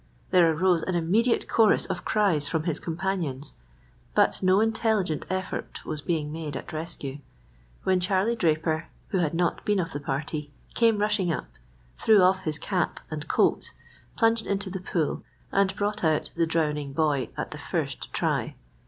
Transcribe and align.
There 0.31 0.51
arose 0.51 0.81
an 0.81 0.95
immediate 0.95 1.47
chorus 1.47 1.85
of 1.85 2.03
cries 2.03 2.47
from 2.47 2.63
his 2.63 2.79
companions, 2.79 3.57
but 4.15 4.41
no 4.41 4.59
intelligent 4.59 5.27
effort 5.29 5.85
was 5.85 6.01
being 6.01 6.31
made 6.31 6.57
at 6.57 6.73
rescue, 6.73 7.19
when 7.83 7.99
Charlie 7.99 8.35
Draper, 8.35 8.87
who 9.09 9.19
had 9.19 9.35
not 9.35 9.63
been 9.63 9.77
of 9.77 9.93
the 9.93 9.99
party, 9.99 10.51
came 10.73 10.97
rushing 10.97 11.31
up, 11.31 11.49
threw 11.97 12.23
off 12.23 12.45
his 12.45 12.57
cap 12.57 12.99
and 13.11 13.27
coat, 13.27 13.73
plunged 14.15 14.47
into 14.47 14.71
the 14.71 14.81
pool, 14.81 15.21
and 15.51 15.75
brought 15.75 16.03
out 16.03 16.31
the 16.35 16.47
drowning 16.47 16.93
boy 16.93 17.29
at 17.37 17.51
the 17.51 17.59
first 17.59 18.11
try. 18.11 18.55